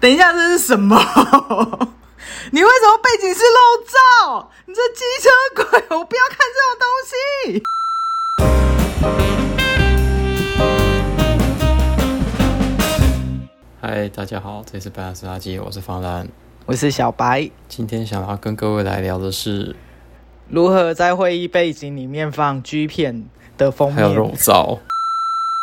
[0.00, 0.96] 等一下，这是什么？
[2.50, 4.50] 你为什么背景是漏照？
[4.66, 5.64] 你这机车鬼！
[5.96, 7.62] 我不要看这种东西。
[13.80, 16.28] 嗨，大家好，这里是白兰斯垃圾，我是方兰，
[16.66, 17.48] 我是小白。
[17.68, 19.76] 今天想要跟各位来聊的是
[20.48, 24.78] 如何在会议背景里面放 G 片的封面，还有肉照。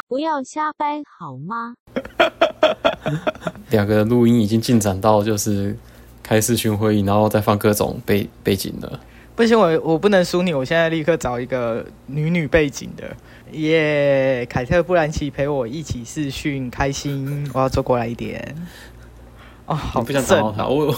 [0.07, 1.75] 不要瞎掰好吗？
[3.73, 5.75] 两个录音已经进展到就是
[6.21, 8.99] 开视讯会议，然后再放各种背背景了。
[9.35, 13.03] 不行，我我不能输你，我现在立刻找一个女女背景的。
[13.51, 17.49] 耶，凯特·布兰奇陪我一起视讯，开心。
[17.51, 18.55] 我要坐过来一点。
[19.65, 20.67] 哦，好不想打扰他。
[20.67, 20.95] 我，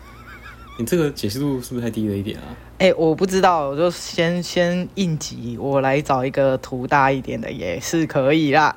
[0.80, 2.48] 你这个解析度是不是太低了一点啊？
[2.78, 8.74] 哎、欸，我不知道，我就先先应急，我来找一个图大一点的也是可以啦。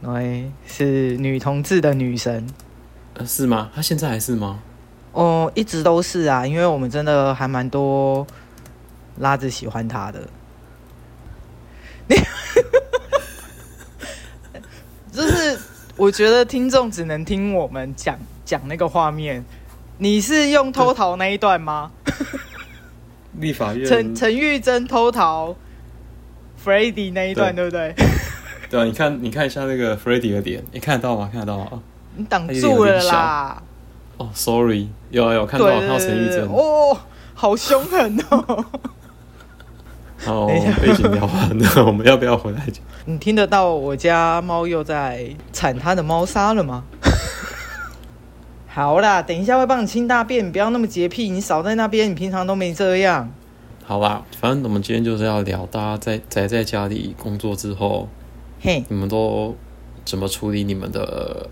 [0.00, 2.67] 对，是女同志的女神，呃，
[3.26, 3.70] 是吗？
[3.74, 4.60] 他现在还是吗？
[5.12, 8.26] 哦，一直都是啊，因为我们真的还蛮多
[9.18, 10.20] 拉子喜欢他的。
[12.08, 12.16] 你，
[15.12, 15.58] 就是
[15.96, 19.44] 我觉得听众只能听我们讲讲那个画面。
[20.00, 21.90] 你是用偷逃那一段吗？
[23.40, 25.56] 立法院陈陈玉珍偷逃
[26.64, 28.06] Freddy 那一段，对，对不对？
[28.70, 31.28] 对啊，你看，你看一下那个 Freddy 的脸，你看得到吗？
[31.32, 31.82] 看得到吗？
[32.18, 33.62] 你挡住了啦！
[34.16, 36.98] 哦、oh,，Sorry，有有看到，看到陈玉珍哦，
[37.32, 38.64] 好凶狠哦！
[40.18, 42.84] 好，背景聊完了，我们要不要回来讲？
[43.04, 46.82] 你听得到我家猫又在铲它的猫砂了吗？
[48.66, 53.32] 好啦，等一下会帮你清大便，你不要那么洁癖，你少在那边，你平常都没这样。
[53.84, 58.08] 好啦，反正我们今天就是要聊，大家在宅在家里工作之后。
[58.60, 59.54] 嘿，你们都
[60.04, 61.48] 怎么处理你们的？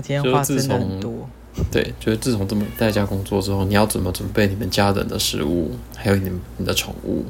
[0.00, 1.28] 他今天话真的很多。
[1.70, 7.24] 对，就是自从这么在家工作之后，你要怎么准备你们家人的食物，还有你们你的宠物？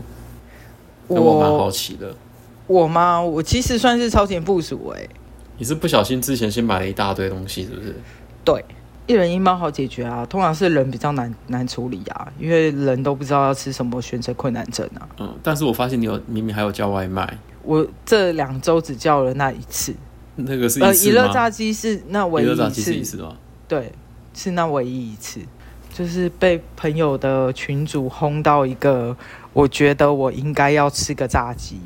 [1.08, 2.14] 我我蛮好奇的。
[2.66, 3.20] 我吗？
[3.20, 5.10] 我其实算是超前部署哎、欸。
[5.58, 7.96] 你是不小心之前先买了一大堆东西，是不是？
[8.44, 8.64] 对，
[9.06, 10.24] 一人一猫好解决啊。
[10.26, 15.08] 通常是人比较难难处理啊，因为人都不知道要吃什么，选择困难症啊。
[15.18, 17.38] 嗯，但是我发现你有明明还有叫外卖。
[17.62, 19.94] 我这两周只叫了那一次，
[20.48, 23.36] 那个是呃，怡乐炸鸡是那唯一一次，一次吗？
[23.68, 23.92] 对，
[24.34, 25.40] 是那唯一一次，
[25.92, 29.16] 就是被朋友的群主轰到一个，
[29.52, 31.80] 我觉得我应该要吃个炸鸡。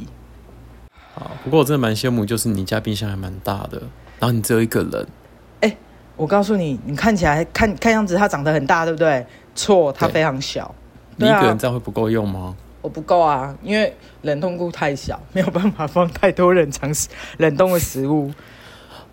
[1.15, 3.79] 好，不过我真的蛮羡慕，就是你家冰箱还蛮大的，
[4.19, 5.07] 然后你只有一个人。
[5.61, 5.79] 哎、欸，
[6.17, 9.25] 我告诉你，你看起来看看样子它长得很大，对不对？
[9.55, 10.75] 错，它非常小。
[11.17, 12.57] 你一个人这样会不够用吗？
[12.84, 17.09] 我不够啊，因为冷冻库太小，没有办法放太多冷藏食
[17.39, 18.31] 冷冻的食物。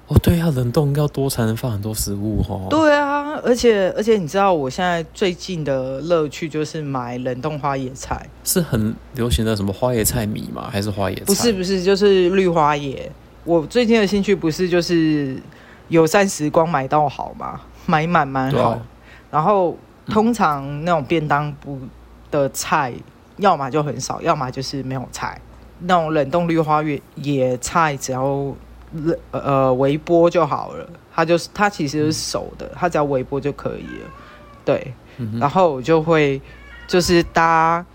[0.08, 2.68] 哦，对啊，冷冻要多才能放很多食物哦。
[2.70, 10.68] 对啊，而且而且你知道，我现在最近的乐趣就是买冷冻花椰菜，是很流行的什么花椰菜米吗？
[10.70, 11.24] 还是花椰菜？
[11.24, 13.08] 不是不是，就是绿花椰。
[13.46, 15.42] 我最近的兴趣不是就是
[15.88, 17.62] 友善时光买到好吗？
[17.86, 18.72] 买满蛮好。
[18.72, 18.82] 啊、
[19.32, 19.78] 然后
[20.08, 21.80] 通常那种便当不
[22.30, 22.94] 的菜。
[23.38, 25.40] 要么就很少，要么就是没有菜。
[25.80, 28.56] 那种冷冻绿花椰菜，只要
[28.94, 30.88] 冷呃微波就好了。
[31.14, 34.10] 它就是它其实是熟的，它只要微波就可以了。
[34.64, 36.42] 对，嗯、然后我就会
[36.88, 37.86] 就是搭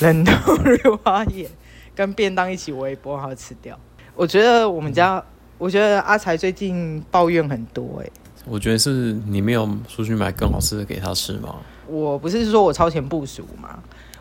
[0.00, 0.34] 冷冻
[0.64, 1.50] 绿花叶
[1.94, 3.78] 跟便当一起微波，然后吃掉。
[4.14, 5.24] 我觉得我们家，嗯、
[5.58, 8.12] 我觉得阿才最近抱怨很多哎、欸。
[8.44, 11.56] 我觉得是你没有出去买更好吃的给他吃吗？
[11.92, 13.78] 我不是说我超前部署嘛？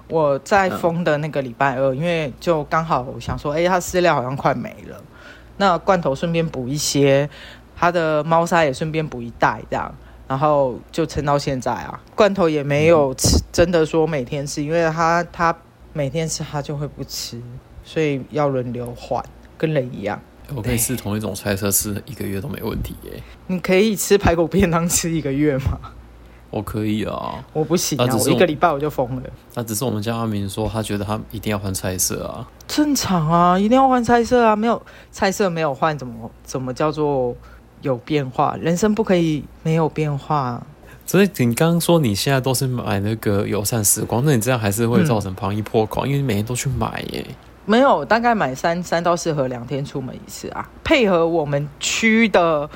[0.10, 5.02] 我在封的那个礼拜二，因为就刚好想说，哎，它饲料好像快没了，
[5.56, 7.30] 那罐头顺便补一些，
[7.78, 9.96] 它的猫砂也顺便补一袋这样，
[10.28, 11.98] 然后就撑到现在啊。
[12.14, 15.56] 罐头也没有吃，真的说每天吃，因为它它
[15.94, 17.42] 每天吃它就会不吃，
[17.86, 19.24] 所以要轮流换，
[19.58, 20.20] 跟人一样。
[20.54, 23.24] 我可以吃同一种菜色吃一个月都没问题耶。
[23.48, 25.80] 你可以吃排骨便当吃一个月吗？
[26.52, 29.24] 我可以啊，我不行啊，我，我一个礼拜我就疯了。
[29.56, 32.46] 那只是我们家阿明说，他觉得他一定要换菜色啊。
[32.68, 34.80] 正常啊，一定要换菜色啊，没有
[35.12, 37.36] 菜色没有换，怎么怎么叫做
[37.82, 38.56] 有变化？
[38.62, 40.62] 人生不可以没有变化。
[41.06, 47.26] 所以你刚刚说你现在都是买那个友善时光，那你这样还是会造成防疫破口，嗯、因为你每天都去买耶。
[47.66, 52.70] 没有，大概买三三到四盒，两天出门一次啊，配合我们区的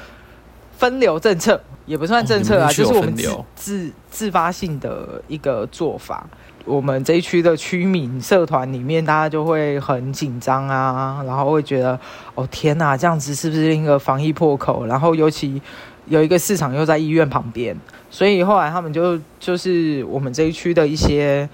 [0.78, 1.60] 分流政策。
[1.86, 6.26] 也不算政策啊，就是我们自自自发性的一个做法。
[6.66, 12.00] 我们这一区的区民社团里面，大家就会很紧张啊，然后会觉得
[12.34, 14.88] 哦天哪，这样子是不是另一个防疫破口？
[14.88, 15.62] 然后尤其
[16.08, 17.78] 有一个市场又在医院旁边，
[18.10, 21.48] 所以后来他们就就是我们这一区的一些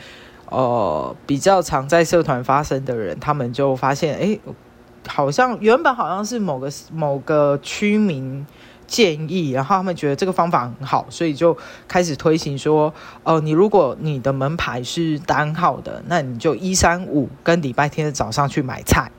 [0.47, 4.39] 呃比较常在社团发生的人，他们就发现，哎，
[5.05, 8.45] 好像原本好像是某个某个区民
[8.91, 11.57] 建议，然后他们觉得这个方法很好，所以就
[11.87, 12.93] 开始推行说，
[13.23, 19.09] 哦、呃，你如果你的门牌是单号的，那你就一三五跟礼拜天的早上去买菜；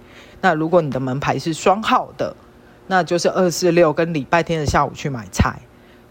[0.42, 2.36] 那如果你的门牌是双号的，
[2.88, 5.60] 那就是二四六跟礼拜天的下午去买菜，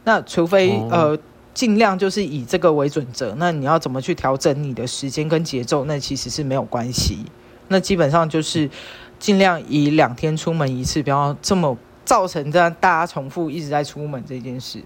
[0.06, 1.18] 那除非、哦、呃
[1.54, 7.20] 尽量就是以这个为准则，那你要怎么去调整你的时间跟节奏，那其实是没有关系。
[7.68, 8.70] 那基本上就是
[9.20, 14.82] 尽量以两天出门一次，不要这么造成这样大家重复一直在出门这件事。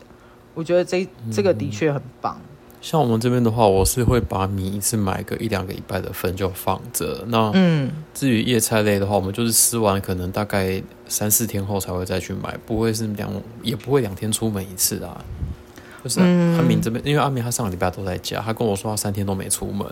[0.54, 2.38] 我觉得这这个的确很棒。
[2.40, 2.50] 嗯
[2.82, 7.24] 像我们这边的话，我是会把米一次买个一两个礼拜的份就放着。
[7.30, 13.28] 那嗯，至于叶菜类的话，我们就是吃完可能大概三四天后才会再去买，不会是两
[13.64, 15.20] 也不会两天出门一次啊。
[16.04, 19.88] 就是阿明这边，因为阿明他上个礼拜都在家，他跟我说他三天都没出门。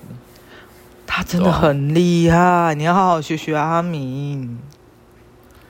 [1.07, 4.55] 他真的很厉害，啊、你要好好学学阿明。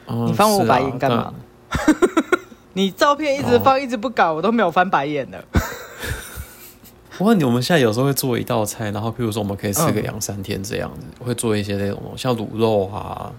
[0.08, 1.34] 嗯、你翻我白眼干嘛？
[2.74, 5.44] 你照片一直放，一直不搞，我都没有翻白眼了。
[7.18, 13.32] 不过你我们现在有时候会做一道菜，然后譬如说我们可以吃个两三天这样子，嗯、会做一些那种像卤肉啊，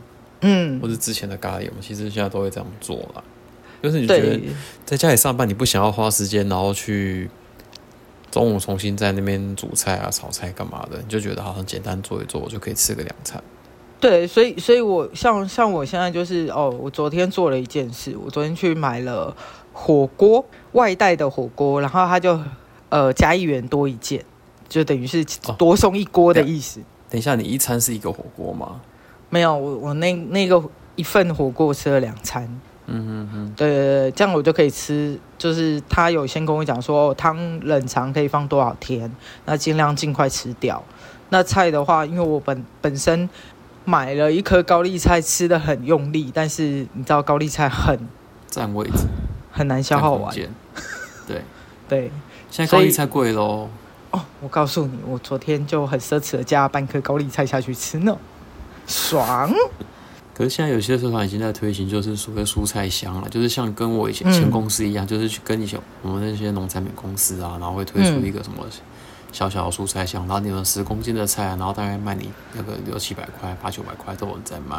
[0.43, 3.25] 嗯，或者之前的咖喱，我们其实现在都会这样做了。
[3.83, 4.41] 就是你觉得
[4.87, 7.29] 在家里上班，你不想要花时间，然后去
[8.31, 13.43] 中午重新在那边煮菜啊、炒菜干嘛的，你就觉得好像简单做一做，我就可以吃个两餐。
[14.05, 19.35] 对，所以所以我像像我现在就是哦，我昨天做了一件事，我昨天去买了
[19.73, 22.39] 火锅外带的火锅，然后他就。
[22.91, 24.25] 呃，加一元多一件，
[24.69, 25.25] 就等于是
[25.59, 26.79] 多送一锅的意思。
[26.79, 28.81] 哦，等一下，你一餐是一个火锅吗？
[29.31, 30.63] 没有，我我那那个
[30.95, 32.45] 一份火锅吃了两餐。
[32.87, 35.19] 嗯嗯嗯，对对对，这样我就可以吃。
[35.37, 39.11] 就是他有先跟我讲说，汤冷藏可以放多少天，
[39.45, 40.81] 那尽量尽快吃掉。
[41.31, 43.29] 那菜的话，因为我本本身
[43.85, 47.99] 买了一颗高丽菜，吃的很用力，但是你知道高丽菜很
[48.49, 49.07] 占位置，
[49.53, 50.35] 很难消耗完。
[51.27, 51.43] 对
[51.89, 52.11] 对。
[52.51, 53.69] 现在高丽菜贵喽
[54.13, 54.21] 哦！
[54.41, 58.17] 我告诉你，我昨天就很奢侈的加半颗高丽菜下去吃呢，
[58.87, 59.53] 爽！
[60.33, 68.65] 可是现在有些社团已经在推行，就是所谓蔬菜箱了，就是像跟我以前前公司一样，嗯、就是去跟以前我们那些农产品公司啊，然后会推出一个什么
[69.35, 74.77] 小小的蔬菜箱，嗯、然后你们十公斤的菜，然后大概卖你那个六七百块、八九百块都有人在卖。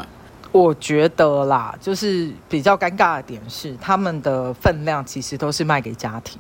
[0.54, 6.40] 我觉得啦，就是比较尴尬的点是，他们的分量其实都是卖给家庭。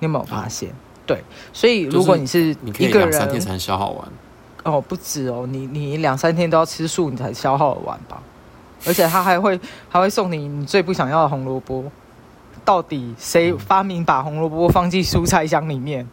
[0.00, 0.70] 你有没有发现？
[0.70, 0.74] 嗯、
[1.06, 1.22] 对，
[1.52, 4.08] 所以如果你是一个人，两三天才能消耗完。
[4.64, 8.20] 哦，不止哦，你你两三天都要吃素，你才消耗完吧？
[8.84, 9.58] 而且他还会
[9.88, 11.84] 还会送你你最不想要的红萝卜。
[12.64, 16.04] 到底谁发明把红萝卜放进蔬菜箱里面？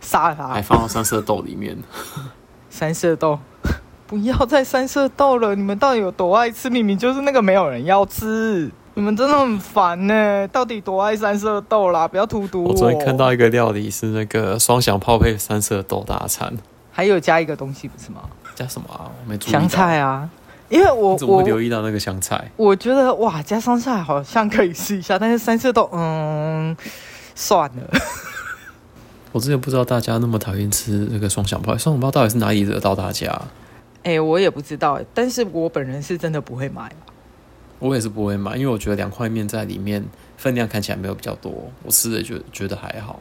[0.00, 0.48] 杀了他！
[0.48, 1.76] 还放到三色豆里面。
[2.70, 3.38] 三色豆，
[4.06, 5.54] 不要再三色豆了！
[5.54, 6.70] 你们到底有多爱吃？
[6.70, 8.70] 明明就是那个没有人要吃。
[8.94, 12.06] 你们真的很烦呢，到底多爱三色豆啦？
[12.06, 12.70] 不要荼毒我。
[12.70, 16.52] 我昨天看到一个料理是那个双响炮配三色豆大餐，
[16.90, 18.22] 还有加一个东西不是吗？
[18.54, 19.06] 加什么啊？
[19.06, 19.52] 我没注意。
[19.52, 20.28] 香菜啊，
[20.68, 22.50] 因为我怎么会留意到那个香菜？
[22.56, 26.76] 我，我觉得哇，加香菜好像可以试一下，但是三色豆，嗯，
[27.34, 28.00] 算了。
[29.32, 33.30] 我之前不知道大家那么讨厌吃那个双响炮，双响炮到底是哪里惹到大家？
[34.02, 36.90] 哎、欸，我也不知道，但是我本人是真的不会买。
[37.78, 40.04] 我也是不会买，因为我觉得两块面在里面
[40.36, 43.20] 分量看起来没有比较多，我吃的觉得觉得还好。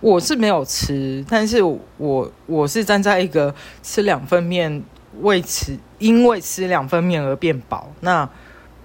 [0.00, 4.82] 我是没有吃，但是我我是站在一个吃两份面
[5.20, 8.28] 为此因为吃两份面而变饱，那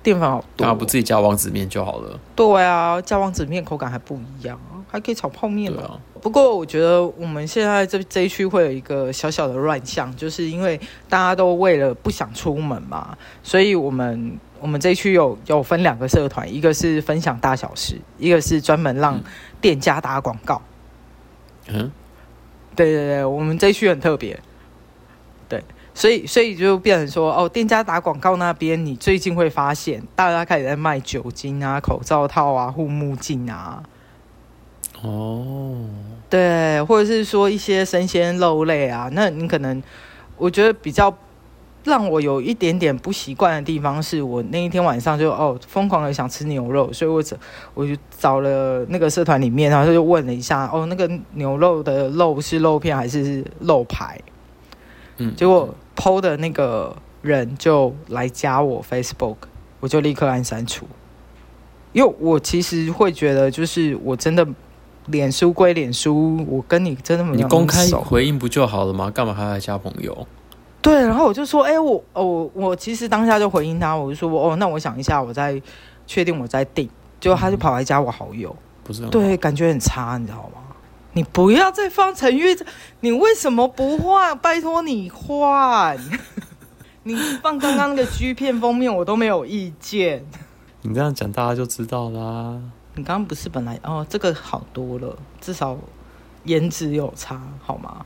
[0.03, 2.19] 淀粉好多，那不自己加王子面就好了。
[2.35, 5.99] 对啊，加王子面口感还不一样，还可以炒泡面啊。
[6.21, 14.39] 不过我觉得我们现在这这一区会有一个小小的乱象，就是因为大家都为了不想出门嘛，所以我们。
[14.59, 19.21] 我们这一区有有分两个社团，一个是分享大小事，一个是专门让
[19.61, 20.59] 店家打广告。
[21.67, 21.91] 嗯，
[22.75, 24.39] 对对对，我们这一区很特别。
[25.47, 25.63] 对，
[25.93, 33.83] 所以所以就变成说，哦，店家打广告那边，你最近会发现大家开始在卖酒精啊、口罩套啊、护目镜啊。
[35.03, 35.75] 哦，
[36.29, 39.81] 对，或者是说一些生鲜肉类啊，那你可能
[40.37, 41.15] 我觉得比较。
[41.83, 47.37] 让我有一点点不习惯的地方是，我那一天晚上就哦疯狂的想吃牛肉，所以我找
[47.73, 54.19] 我就找了那个社团里面，然后就问了一下，哦，那个牛肉的肉是肉片还是肉排？
[55.15, 59.37] 嗯，结果 PO 的那个人就来加我 Facebook，
[59.79, 60.85] 我就立刻按删除。
[61.93, 64.45] 因为我其实会觉得，就是我真的
[65.07, 67.35] 脸书归脸书，我跟你真的没有。
[67.35, 69.11] 你公开回应不就好了吗？
[69.11, 70.27] 干嘛还要加朋友？
[70.81, 75.61] 对，然后我就说，哎、欸，我我我其实当下就回应他，我就说，哦，那我想一下，我再
[76.05, 76.89] 确定，我再定。
[77.19, 79.05] 结果他就跑来加我好友，嗯、不是？
[79.07, 80.61] 对，感觉很差，你知道吗？
[81.13, 82.55] 你不要再放陈玉，
[82.99, 84.37] 你为什么不换？
[84.37, 85.97] 拜托你换。
[87.03, 90.25] 你放刚刚那个 G 片封面，我都没有意见。
[90.83, 92.59] 你这样讲，大家就知道啦。
[92.97, 95.77] 你刚刚不是本来哦，这个好多了，至少
[96.45, 98.03] 颜值有差，好吗？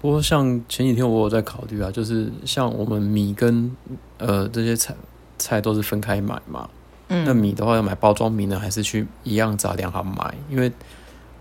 [0.00, 3.76] 不过像前几天我有在考虑啊，就是像我们米跟
[4.18, 4.94] 呃这些菜
[5.38, 6.68] 菜都是分开买嘛。
[7.08, 7.24] 嗯。
[7.26, 10.32] 那米的话要买包装米呢，还是去一样杂粮行买？
[10.48, 10.70] 因为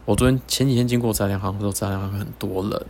[0.05, 2.85] 我昨天前几天经过杂粮行的时候，杂粮行很多人。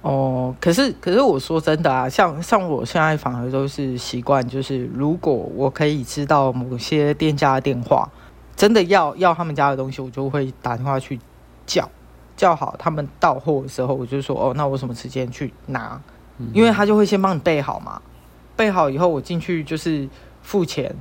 [0.00, 8.10] 哦，可是可是我说真的啊，像像我现在反而都是习惯，就是如果我可以知道某些店家的电话，
[8.62, 11.18] 真的要要他们家的东西，我就会打电话去
[11.66, 11.90] 叫。
[12.36, 16.00] 叫好，他们到货的时候，我就说哦，那我什么时间去拿？
[16.38, 18.00] 嗯、因为他就会先帮你备好嘛，
[18.54, 20.08] 备好以后我进去就是
[20.42, 20.94] 付钱、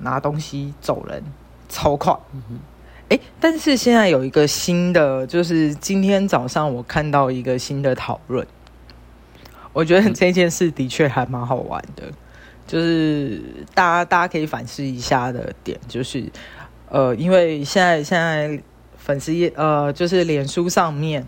[0.00, 1.22] 拿东西、走人，
[1.68, 2.18] 超快。
[2.32, 2.58] 嗯哼。
[3.10, 8.46] 哎，但是现在有一个新的，就是今天早上我看到一个新的讨论，
[9.74, 12.04] 我觉得这件事的确还蛮好玩的，
[12.66, 13.42] 就是
[13.74, 16.24] 大家大家可以反思一下的点，就是
[16.92, 18.62] 呃，因为现在现在。
[19.04, 21.26] 粉丝页呃，就是脸书上面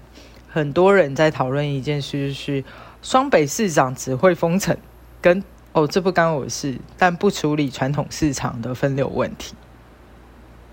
[0.49, 2.63] 很多人在讨论一件事，是
[3.03, 4.77] 双北市长只会封城，
[5.21, 5.43] 跟
[5.73, 9.57] 哦这不干我事，但不处理传统市场的分流问题。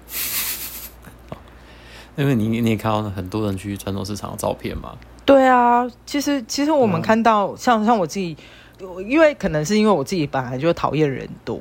[2.15, 4.95] 因为你你也看到很多人去传统市场的照片嘛？
[5.25, 8.37] 对啊，其实其实我们看到、嗯、像像我自己，
[9.07, 11.59] 因为可能是因为我自己本来就讨厌人多，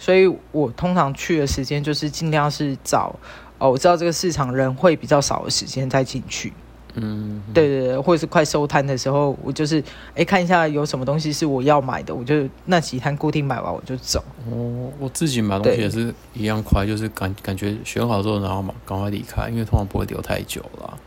[0.00, 3.14] 所以我通常去的时间就是尽量是找。
[3.58, 6.50] 哦，我知道这个市场人会比较少的时间再进去，
[6.94, 14.24] 嗯，对对对，或者是快收摊的时候，我就是哎看一下有什么东西是我要买的，我就那几摊固定买完我就走。
[14.50, 20.98] 哦，我自己买东西也是一样快，就是感感觉选好之后然后嘛赶快离开，因为通常不会留太久了。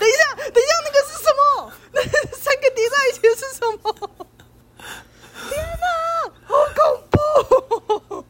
[0.00, 1.72] 等一下，等一下，那个是什么？
[1.92, 2.02] 那
[2.36, 4.26] 三个叠在一起是什么？
[5.48, 5.86] 天哪，
[6.42, 8.24] 好恐怖！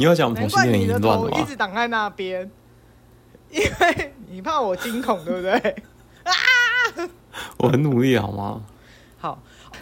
[0.00, 1.28] 你要讲同性恋淫乱吗？
[1.30, 2.50] 我一直挡在那边。
[3.50, 5.52] 因为你怕我惊恐，对不对？
[6.22, 6.32] 啊！
[7.58, 8.62] 我很努力，好吗？
[9.18, 9.38] 好，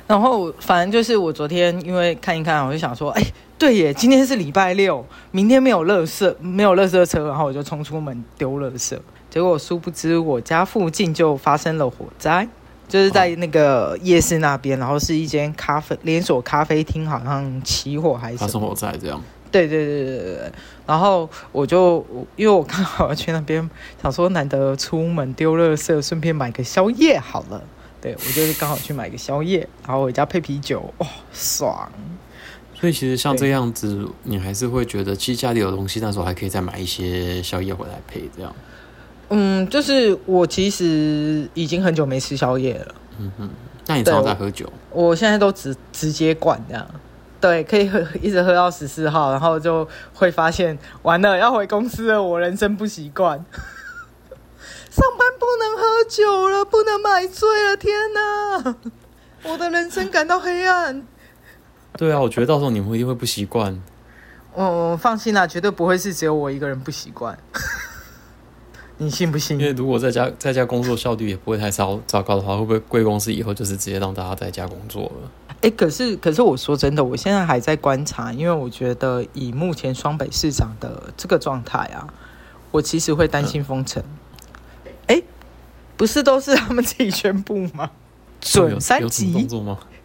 [0.09, 3.23] 然后反正就是我昨天因为看一看，我就想说，哎，
[3.57, 8.99] 对耶，今天是礼拜六，明天没有垃圾，没有垃圾车，然后我就冲出门丢垃圾。
[9.31, 12.49] 结果殊不知，我家附近就发生了火灾，
[12.89, 19.23] 就是在那个夜市那边，然后是一间咖啡连锁咖啡厅，好像起火还是发生火灾这样。
[19.51, 20.53] 对对对对对，
[20.87, 22.05] 然后我就
[22.37, 23.69] 因为我刚好要去那边，
[24.03, 27.63] 想说难得出门丢垃圾，顺便买个宵夜好了。
[28.01, 31.91] 对，我就是刚好去买个宵夜，然后回家配啤酒，哇，爽！
[32.73, 38.55] 所以其实像这样子，你还是会觉得，其实家里有东西，那时候还可以再买一些宵夜回来配这样。
[39.31, 42.95] 嗯，就是我其实已经很久没吃宵夜了。
[43.19, 43.51] 嗯哼，
[43.89, 44.73] 那你常常在喝酒？
[44.93, 46.89] 我现在都直直接灌这样。
[47.41, 52.21] 对，可以喝，一直喝到十四号，然后就会发现完了要回公司了。
[52.21, 53.39] 我人生不习惯，
[54.91, 57.77] 上班不能喝酒了，不能买醉了。
[57.77, 58.75] 天哪，
[59.45, 61.07] 我的人生感到黑暗。
[61.97, 63.81] 对啊，我觉得到时候你们一定会不习惯。
[64.57, 67.39] 嗯，放心啦，绝对不会是只有我一个人不习惯。
[69.01, 69.61] 你信不信？
[69.61, 75.48] 因为如果在家在家工作效率也不会太糟糟糕的话，会不会贵公司以后就是直接让大家在家工作了？
[75.61, 82.07] 哎，可是可是我说真的，我现在还在观察，因为我觉得以目前双北市长的这个状态啊，
[82.71, 84.01] 我其实会担心封城。
[85.09, 85.23] 哎、嗯，
[85.97, 87.91] 不是都是他们自己宣布吗？
[88.41, 89.49] 准三级，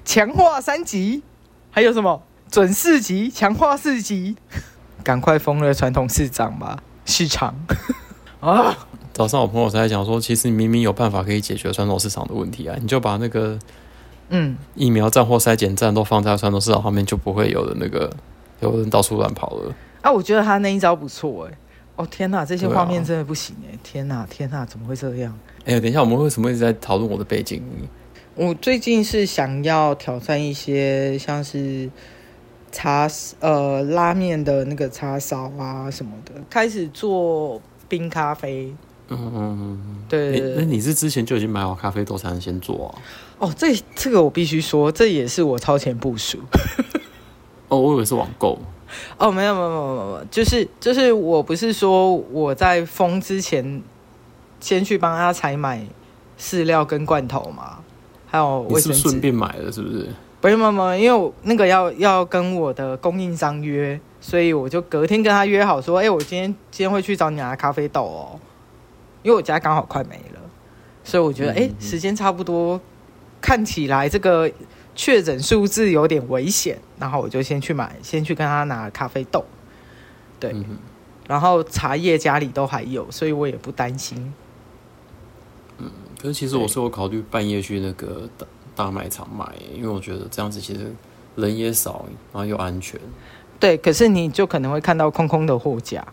[0.04, 1.22] 强化三级，
[1.70, 4.36] 还有什么准四级，强化四级？
[5.04, 7.54] 赶快封了传统市长吧，市场
[8.42, 8.76] 啊！
[9.14, 13.60] 早上我朋友才讲说，其实你明明有办法可以解决传统市场的问题啊，你就把那个。
[14.36, 18.12] 嗯，疫苗站或筛检站都放在传统市场旁边，就不会有人那个
[18.62, 19.72] 有人到处乱跑了。
[20.02, 21.58] 啊，我觉得他那一招不错哎。
[21.96, 23.78] 哦天哪，这些画面真的不行哎！
[23.84, 25.38] 天哪，天哪，怎么会这样？
[25.66, 27.62] 哎，等一下，我们为什么一直在讨论我的背景？
[28.34, 31.88] 我最近是想要挑战一些像是
[32.72, 33.08] 叉
[33.40, 38.74] 呃拉面的那个叉烧啊什么的，开始做冰咖啡。
[39.10, 39.80] 嗯嗯嗯，
[40.10, 40.40] 对。
[40.58, 42.90] 那你是之前就已经买好咖啡豆才能先做啊？
[43.40, 46.38] 哦，这这个我必须说，这也是我超前部署。
[47.68, 48.58] 哦，我以为是网购。
[49.18, 53.82] 哦，没有没有没有没有，就是就是我不是说我在封之前
[54.60, 55.84] 先去帮他采买
[56.40, 57.80] 饲料跟罐头嘛，
[58.28, 60.08] 还有卫生纸，顺便买的，是不是？
[60.40, 68.40] 不是，没有没有，因为我那个要要跟我的供应商约，所以我就隔天跟他约好说，哎，我今天今天会去找你拿咖啡豆哦，
[69.24, 70.40] 因为我家刚好快没了，
[71.04, 72.80] 所以我觉得哎，时间差不多，
[73.42, 74.52] 看起来这个。
[74.96, 79.44] 确诊数字有点危险，然后我就先去买，先去跟他拿咖啡豆，
[80.40, 80.78] 对，嗯、
[81.28, 84.32] 然后茶叶家里都还有，所以我也不担心。
[85.80, 85.90] 嗯，
[86.22, 90.94] 可是其实我是有考虑半夜去那个大大卖场买，因为我觉得这样子其实
[91.36, 93.02] 人也少，然后又安全。
[93.60, 96.06] 对，可是你就可能会看到空空的货架。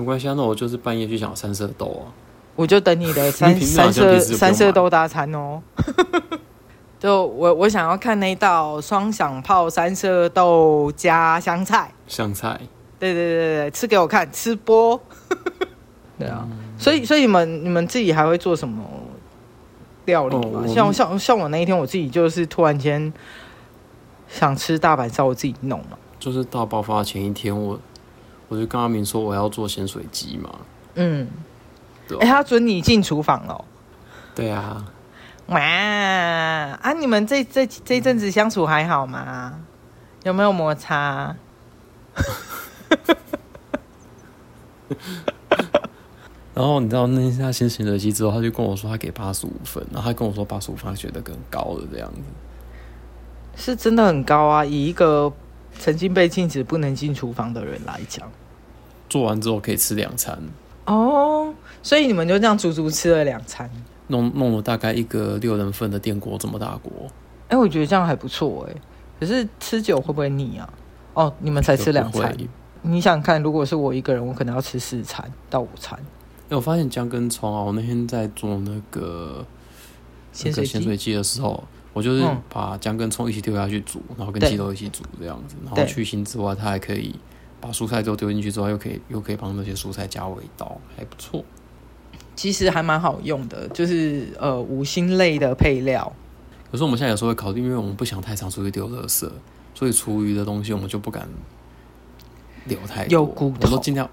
[0.00, 2.08] 没关系啊，那我就是半夜去想三色豆啊。
[2.56, 5.62] 我就等你的 三三色三色豆大餐哦。
[6.98, 12.60] 就我我想要看那道双响炮三色豆加香菜，香菜，
[12.98, 15.00] 对对对对，吃给我看，吃播，
[16.18, 18.84] 对啊，嗯、所以所以你们你们自己还会做什么
[20.04, 20.62] 料理吗？
[20.62, 23.10] 哦、像像像我那一天，我自己就是突然间
[24.28, 25.96] 想吃大阪烧，我自己弄嘛。
[26.18, 27.80] 就是大爆发前一天我，
[28.50, 30.50] 我我就跟阿明说我要做咸水鸡嘛，
[30.96, 31.26] 嗯，
[32.06, 33.64] 对，哎、欸，他准你进厨房了，
[34.34, 34.84] 对啊。
[35.46, 36.92] 哇啊！
[36.92, 39.60] 你们这这这阵子相处还好吗？
[40.24, 41.34] 有没有摩擦？
[46.54, 52.20] 然后你知道那天他先咸水鸡之后，他就跟我说他给八十五分，然后他跟我说八十五分他觉得更高的这样子，
[53.56, 54.64] 是真的很高啊！
[54.64, 55.32] 以一个
[55.78, 58.30] 曾经被禁止不能进厨房的人来讲，
[59.10, 60.38] 做完之后可以吃两餐
[60.86, 61.52] 哦，
[61.82, 63.70] 所以你们就这样足足吃了两餐。
[64.06, 66.90] 弄弄了大概一个六人份的电锅这么大锅，
[67.46, 68.74] 哎、欸，我觉得这样还不错哎。
[69.20, 70.72] 可是吃久会不会腻啊？
[71.14, 72.36] 哦，你们才吃两餐，
[72.82, 75.96] 你想看，如果是我一个人，我可能要吃四餐到五餐。
[75.98, 79.46] 哎、欸，我发现姜跟葱啊，我那天在做那个
[80.32, 87.14] 咸水鸡的时候，我就是把姜跟葱一起丢下去煮，然后跟鸡肉一起煮这样子，然后去腥之外，它还可以
[87.60, 91.44] 把蔬菜都丢进去之后，又可以又可以帮那些蔬菜加味道，还不错。
[92.34, 96.10] 其实还蛮好用的，就是呃五辛类的配料。
[96.72, 99.28] 可是我们现在有时候会考虑，因为我们不想太常出去丢垃圾，
[99.74, 101.28] 所以厨余的东西我们就不敢
[102.64, 103.12] 留太多。
[103.12, 104.08] 有骨头，我都尽量。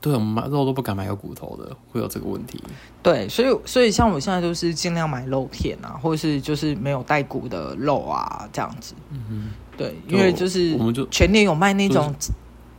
[0.00, 2.62] 对，我们买肉都不敢买有骨头的，会有这个问题。
[3.02, 8.94] 对，所以所以像我现在就是尽量买肉片啊，或者是就是没有带骨的肉啊这样子。
[9.10, 12.14] 嗯哼，对，因为就是我们就全年有卖那种。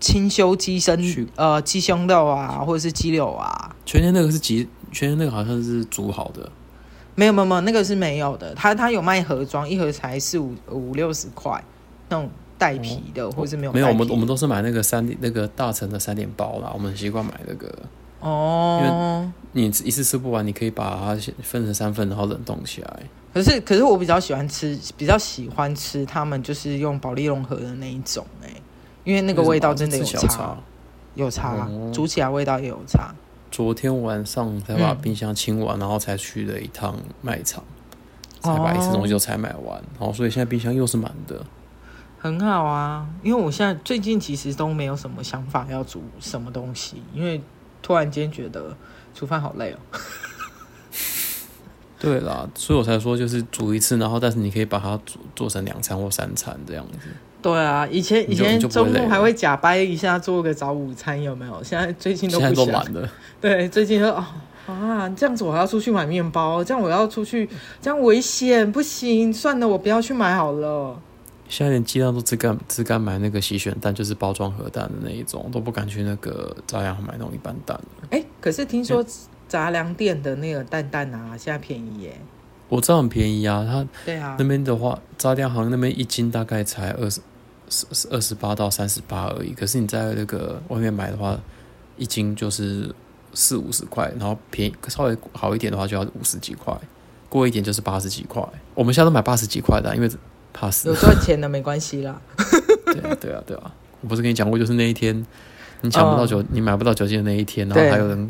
[0.01, 0.99] 清修鸡身，
[1.35, 3.73] 呃，鸡胸肉啊，或者是鸡柳啊。
[3.85, 6.51] 全年那个是鸡，全年那个好像是煮好的。
[7.13, 8.55] 没有没有没有，那个是没有的。
[8.55, 11.63] 他他有卖盒装，一盒才四五五六十块，
[12.09, 13.71] 那种带皮的，哦、或者是没有。
[13.73, 16.71] 没有，我们我们都是买那个三点那个大成的三点包啦。
[16.73, 17.71] 我们习惯买那个。
[18.21, 19.29] 哦。
[19.53, 22.99] 因为你一次吃不完，你可以把它分成三份，然后冷冻起来。
[23.33, 28.60] 可是可是我比较喜欢吃，比较喜欢吃他们就是用保利龙盒的那一种哎、欸。
[29.03, 30.57] 因为那个味道真的有差，
[31.15, 33.13] 有差，煮起来味道也有差。
[33.49, 37.63] 昨天晚上才把冰箱清完，然后才去了一趟卖场，
[38.39, 41.45] 才把一次东西就才买完，然后所以现在冰箱又是满的。
[42.17, 47.41] 很好啊，因为我现在最近其实都没有什么想法要煮什么东西，因为
[47.81, 48.77] 突然间觉得
[49.13, 49.79] 煮饭好累哦。
[51.99, 57.09] 对啦，所以我才说就是煮一次，然后但是你可以把它煮做成两餐或三餐这样子。
[57.41, 61.63] 对啊，以前以前周末还会假掰一下做个早午餐，有没有？
[61.63, 62.85] 现在最近都不想。
[63.41, 64.25] 对，最近说哦
[64.67, 67.49] 啊，这样子我还要出去买面包，这样我要出去，
[67.81, 70.99] 这样危险，不行，算了，我不要去买好了。
[71.49, 77.77] 现在连鸡蛋都只敢只敢买那个洗选蛋，就是包装盒蛋的那一种，都不敢去那个杂粮买那种一般蛋。
[78.11, 79.03] 哎，可是听说
[79.47, 82.21] 杂粮店的那个蛋蛋啊，现在便宜耶。
[82.69, 87.19] 我知道很便宜啊，它对啊，那边的话，杂粮行那边一斤大概才二十。
[88.09, 91.39] 二十八到三十八而已，可是你在那个外面买的话，
[91.97, 92.93] 一斤就是
[93.33, 96.75] 四五十块，然后便宜稍微好一点的话就要五十几块，
[97.29, 98.45] 贵一点就是八十几块。
[98.73, 100.09] 我们现在都买八十几块的啊，因为
[100.51, 100.89] 怕死。
[100.89, 102.21] 有赚钱的没关系啦。
[102.85, 103.73] 对啊，对啊，对啊！
[104.01, 105.25] 我不是跟你讲过，就是那一天
[105.79, 108.29] 你抢不到酒，哦、你买不到酒精的那一天，然后还有人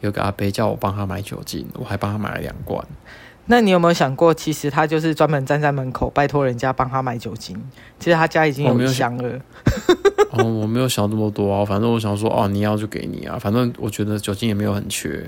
[0.00, 2.82] 有个阿伯叫我帮他买酒精，我还帮他买了两罐。
[3.50, 7.60] 那你有没有想过，其实他就是专门站在门口拜托人家帮他买酒精？
[7.98, 9.40] 其实他家已经有一箱了。
[10.30, 15.26] 哦，我没有想那么多啊，反正我想说，哦，你要就给你啊，反正我觉得酒精也没有很缺。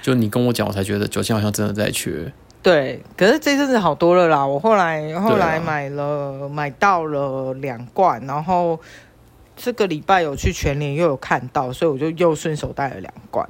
[0.00, 2.32] 就你跟我讲，我才觉得酒精好像真的在缺。
[2.62, 4.46] 对，可是这阵子好多了啦。
[4.46, 8.80] 我后来后来买了，啊、买到了两罐，然后
[9.54, 13.46] 这个礼拜有去全联，又有看到，所以我就又顺手带了两罐。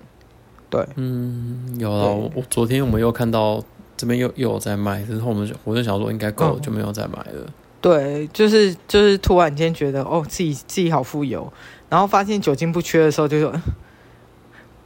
[0.69, 2.13] 对，嗯，有了。
[2.35, 3.63] 我昨天我们又看到
[4.03, 7.47] 这边又又有在卖，之后我们就我就想说应该够了，就没有再买了。
[7.81, 11.53] 对，就是就是突然间觉得哦，自己自己好富有，
[11.89, 13.55] 然后发现酒精不缺的时候，就说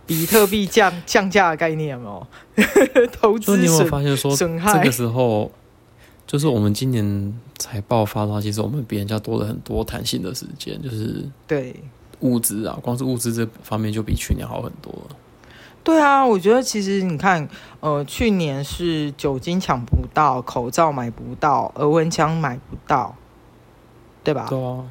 [0.04, 3.06] 比特币降 降价的概念有没有？
[3.18, 5.50] 投资，你有没有发现说损害这个时候，
[6.26, 11.74] 就是我们今年才爆发的话，其实我们比人家多了很多弹性的时间，就是对
[12.20, 15.16] 物资啊，光是物资这方面就比去年好很多了。
[15.86, 23.14] 对啊，我觉得其实你看，呃，去年是酒精抢不到，口罩买不到，额温枪买不到，
[24.24, 24.46] 对吧？
[24.48, 24.84] 对啊。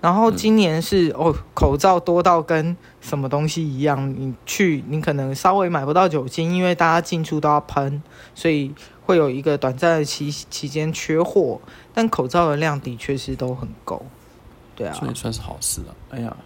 [0.00, 8.00] 然后今年是、嗯、哦，口罩多到跟什么东西一样，你去你可能稍微买不到酒精，因为大家进出都要喷，
[8.32, 8.72] 所以
[9.04, 11.60] 会有一个短暂的期期间缺货。
[11.92, 14.06] 但口罩的量的确是都很够，
[14.76, 15.96] 对啊，所以算是好事了。
[16.10, 16.36] 哎呀。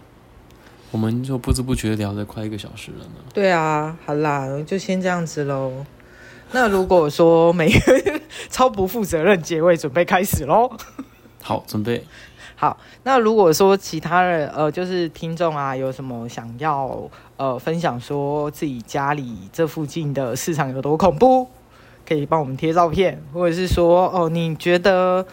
[0.91, 3.13] 我们就不知不觉聊了快一个小时了呢。
[3.33, 5.71] 对啊，好啦，就先这样子喽。
[6.51, 7.79] 那如果说每个
[8.51, 10.69] 超不负责任结尾，准备开始喽。
[11.41, 12.05] 好，准备。
[12.55, 21.47] 好，那如果说其他人呃，就是听众啊，有什么想要呃分享，说自己家里这附近的市场有多恐怖，
[22.05, 25.25] 可以帮我们贴照片，或者是说哦，你觉得。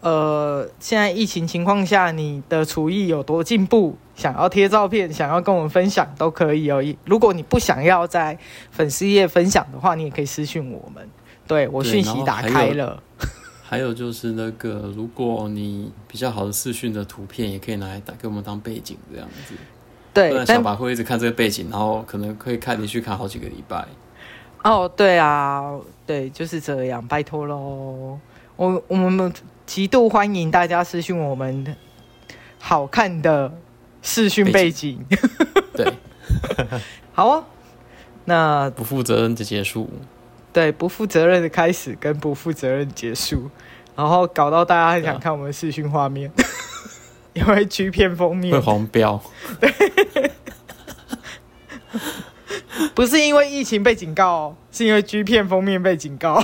[0.00, 3.96] 呃，现在疫情情况下，你的厨艺有多进步？
[4.14, 6.82] 想要贴照片，想要跟我们分享都可以哦。
[7.04, 8.38] 如果你不想要在
[8.70, 11.06] 粉丝页分享的话，你也可以私讯我们。
[11.46, 13.02] 对，我讯息打开了。
[13.62, 19.54] 还有就是那个，如果你比较好的视讯的图片，也可以拿来打给我们当背景这样子。
[20.14, 23.84] 对，不然小白会一直看这个背景，然后可能可以看连续看好几个礼拜。
[24.62, 25.74] 哦，对啊，
[26.06, 28.18] 对，就是这样，拜托喽。
[28.54, 29.32] 我我们。
[29.66, 31.76] 极度欢迎大家私讯我们
[32.58, 33.52] 好看的
[34.00, 35.04] 视讯背景，
[35.74, 35.92] 对，
[37.12, 37.44] 好哦。
[38.24, 39.90] 那不负责任的结束，
[40.52, 43.50] 对，不负责任的开始跟不负责任结束，
[43.94, 46.30] 然后搞到大家很想看我们的视讯画面，
[47.34, 48.52] 因为 G 片封面。
[48.52, 49.20] 会黄标，
[49.60, 49.72] 对，
[52.94, 56.42] 不是因为疫情被警告，是因为 G 片封面被警告。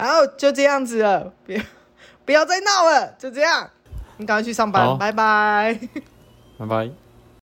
[0.00, 1.62] 好，就这样子了，别
[2.24, 3.68] 不要再闹了，就这样，
[4.16, 5.78] 你赶快去上班，拜拜，
[6.58, 6.90] 拜拜。